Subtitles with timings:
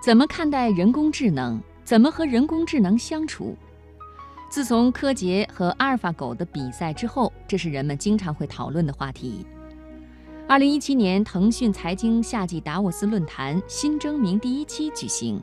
[0.00, 1.60] 怎么看待人工智能？
[1.84, 3.56] 怎么和人工智能相处？
[4.48, 9.44] 自从柯洁和阿尔法狗的比赛之后，这是人们经常会讨论的话题。
[10.46, 15.42] 二零一七年，腾讯财经夏季达沃斯论坛新征名第一期举行，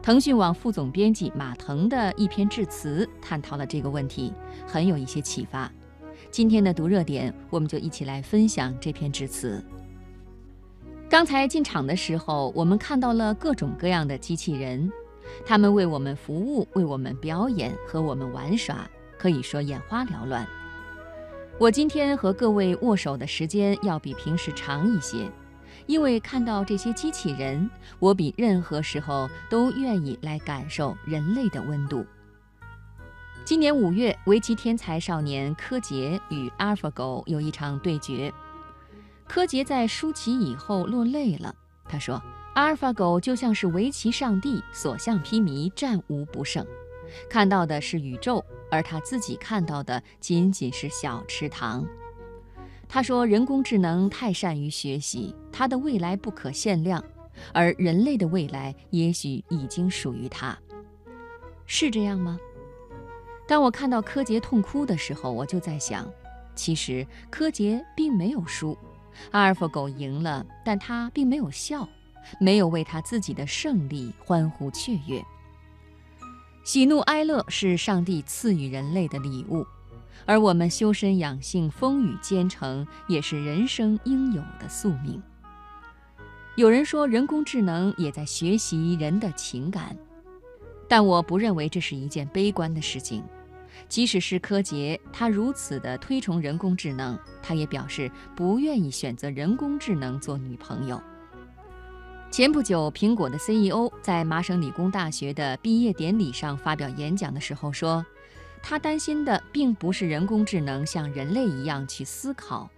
[0.00, 4.32] 腾讯网副总编辑马腾的一篇致辞探讨了这个问题，
[4.66, 5.70] 很有一些启发。
[6.30, 9.62] 今天的读热点，我们就一起来分享这篇致辞。
[11.10, 14.88] 刚才进场的时候，我们看到了各种各样的机器人。
[15.44, 20.46] 他们为我们服务，为我们表演，和我们玩耍，可以说眼花缭乱。
[21.58, 25.28] 我今天和各位握手的时间要比平时长一些，
[25.86, 27.68] 因为看到这些机器人，
[27.98, 32.06] 我比任何时候都愿意来感受人类的温度。
[33.44, 38.32] 今年五月，围棋天才少年柯洁与阿尔法狗有一场对决，
[39.32, 41.54] 柯洁在输棋以后落泪了，
[41.88, 42.20] 他说。
[42.54, 46.66] 阿尔法狗就像是围棋上帝，所向披靡，战无不胜。
[47.28, 51.86] 看到的是宇宙，而他自己看到的仅仅是小池塘。
[52.88, 57.02] 他说：“人工智能太善于学习，它的未来不可限量，
[57.54, 60.58] 而人类的未来也许已经属于它。”
[61.66, 62.36] 是这样吗？
[63.46, 66.10] 当我看到柯洁痛哭的时候，我就在想，
[66.56, 68.76] 其实柯洁并没有输，
[69.30, 71.88] 阿尔法狗赢了，但他并没有笑。
[72.38, 75.24] 没有为他自己的胜利欢呼雀跃。
[76.62, 79.66] 喜怒哀乐是上帝赐予人类的礼物，
[80.26, 85.20] 而我们修身养性、风雨兼程，也是人生应有的宿命。
[86.56, 89.96] 有人说，人工智能也在学习人的情感，
[90.88, 93.24] 但我不认为这是一件悲观的事情。
[93.88, 101.00] 即使是柯洁，他如此的推崇人工智能，他也表示不愿意选择人工智能做女朋友。
[102.30, 108.06] 前不久，苹果的 CEO 在麻省理工大学的毕业典礼上发表演讲的时候说，
[108.62, 112.70] 他担心的并不是人工智能像人类一样去思考，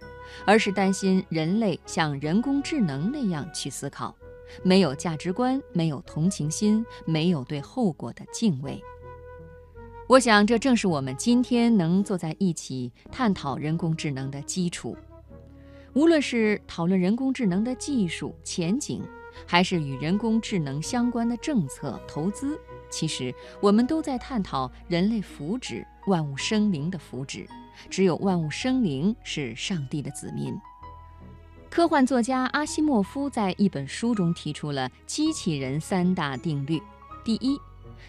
[0.45, 4.15] 而是担心人类像人工智能那样去思考，
[4.63, 8.83] 没有价值观，没有同情心，没有对后果的敬畏。
[10.13, 14.95] 我想，这正是我们今天能坐在一起探讨人工智能的基础。
[15.93, 19.01] 无论是讨论人工智能的技术前景，
[19.47, 22.59] 还是与人工智能相关的政策、投资，
[22.91, 27.47] 其实我们都在探讨人类福祉、万物生灵的福祉。
[27.89, 30.55] 只有万物生灵是上帝的子民。
[31.71, 36.79] 科幻作家阿西莫夫在一本书中提出了机器人三大定律：
[37.25, 37.59] 第一，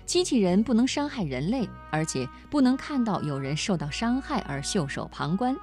[0.07, 5.55] 机器人不能伤害人类，而且不能看到有人受到伤害而袖手旁观；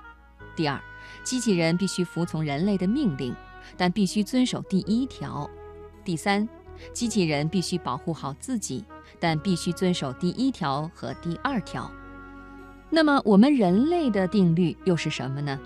[0.55, 0.79] 第二，
[1.23, 3.35] 机器人必须服从人类的命令。
[3.77, 5.47] 但必须遵守第一条。
[6.03, 6.49] 第三，
[6.93, 8.83] 机器人必须保护好自己，
[9.19, 11.89] 但必须遵守第一条和第二条。
[12.89, 15.59] 那么，我们人类的定律又是什么呢？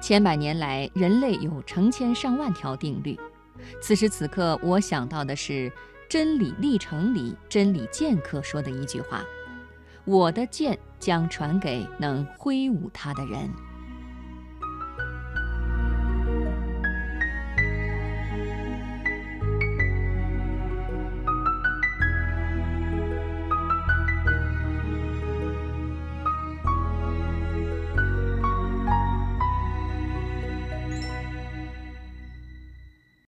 [0.00, 3.18] 千百年来，人类有成千上万条定律。
[3.82, 5.68] 此时此刻，我想到的是
[6.08, 9.22] 《真理历程》里真理剑客说的一句话
[10.06, 13.46] ：“我的剑将传给能挥舞它的人。”